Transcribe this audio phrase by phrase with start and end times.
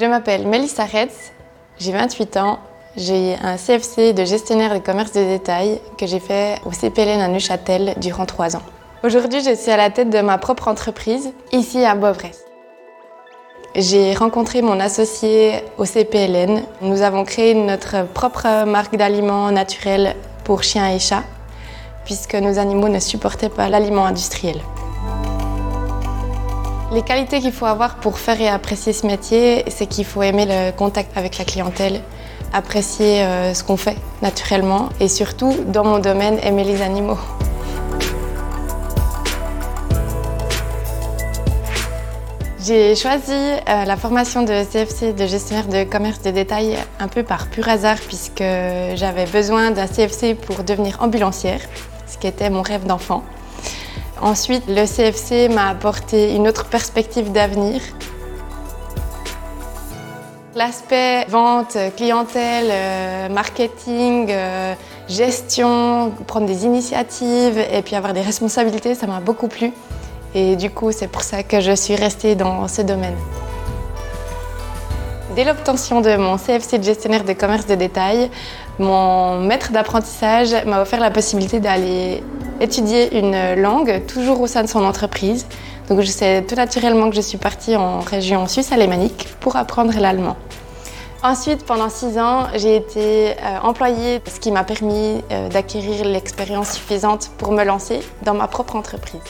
[0.00, 1.30] Je m'appelle Melissa Retz,
[1.78, 2.58] j'ai 28 ans,
[2.96, 7.28] j'ai un CFC de gestionnaire de commerce de détail que j'ai fait au CPLN à
[7.28, 8.62] Neuchâtel durant 3 ans.
[9.04, 12.46] Aujourd'hui, je suis à la tête de ma propre entreprise, ici à Beauvresse.
[13.74, 16.62] J'ai rencontré mon associé au CPLN.
[16.80, 21.24] Nous avons créé notre propre marque d'aliments naturels pour chiens et chats,
[22.06, 24.62] puisque nos animaux ne supportaient pas l'aliment industriel.
[26.92, 30.44] Les qualités qu'il faut avoir pour faire et apprécier ce métier, c'est qu'il faut aimer
[30.44, 32.00] le contact avec la clientèle,
[32.52, 37.18] apprécier euh, ce qu'on fait naturellement et surtout, dans mon domaine, aimer les animaux.
[42.66, 47.22] J'ai choisi euh, la formation de CFC de gestionnaire de commerce de détail un peu
[47.22, 48.42] par pur hasard puisque
[48.96, 51.60] j'avais besoin d'un CFC pour devenir ambulancière,
[52.08, 53.22] ce qui était mon rêve d'enfant.
[54.22, 57.80] Ensuite, le CFC m'a apporté une autre perspective d'avenir.
[60.54, 64.74] L'aspect vente, clientèle, euh, marketing, euh,
[65.08, 69.72] gestion, prendre des initiatives et puis avoir des responsabilités, ça m'a beaucoup plu.
[70.34, 73.16] Et du coup, c'est pour ça que je suis restée dans ce domaine.
[75.34, 78.30] Dès l'obtention de mon CFC de gestionnaire de commerce de détail,
[78.78, 82.22] mon maître d'apprentissage m'a offert la possibilité d'aller
[82.60, 85.46] étudier une langue, toujours au sein de son entreprise.
[85.88, 89.92] Donc je sais tout naturellement que je suis partie en région suisse alémanique pour apprendre
[89.98, 90.36] l'allemand.
[91.22, 96.72] Ensuite, pendant six ans, j'ai été euh, employée, ce qui m'a permis euh, d'acquérir l'expérience
[96.72, 99.20] suffisante pour me lancer dans ma propre entreprise.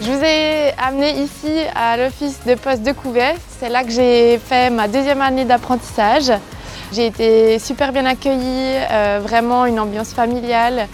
[0.00, 3.34] Je vous ai amené ici à l'office de poste de Couvet.
[3.58, 6.32] C'est là que j'ai fait ma deuxième année d'apprentissage.
[6.94, 10.86] J'ai été super bien accueillie, euh, vraiment une ambiance familiale.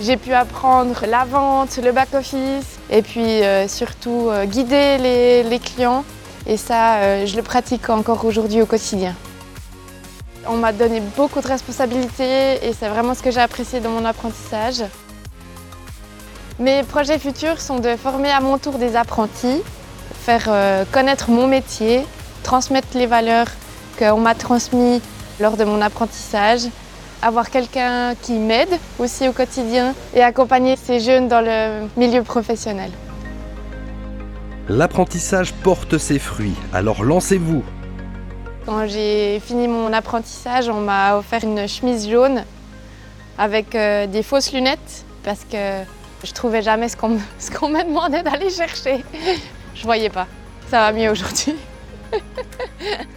[0.00, 6.04] J'ai pu apprendre la vente, le back-office et puis euh, surtout euh, guider les, clients.
[6.48, 9.14] Et ça, je le pratique encore aujourd'hui au quotidien.
[10.48, 14.04] On m'a donné beaucoup de responsabilités et c'est vraiment ce que j'ai apprécié dans mon
[14.04, 14.82] apprentissage.
[16.58, 19.62] Mes projets futurs sont de former à mon tour des apprentis,
[20.24, 20.50] faire
[20.90, 22.04] connaître mon métier,
[22.42, 23.48] transmettre les valeurs
[23.98, 25.02] qu'on m'a transmises
[25.40, 26.62] lors de mon apprentissage,
[27.22, 32.90] avoir quelqu'un qui m'aide aussi au quotidien et accompagner ces jeunes dans le milieu professionnel.
[34.68, 37.62] L'apprentissage porte ses fruits, alors lancez-vous.
[38.66, 42.44] Quand j'ai fini mon apprentissage, on m'a offert une chemise jaune
[43.38, 45.82] avec euh, des fausses lunettes parce que
[46.24, 49.04] je trouvais jamais ce qu'on me demandait d'aller chercher.
[49.74, 50.26] Je voyais pas.
[50.68, 51.54] Ça va mieux aujourd'hui.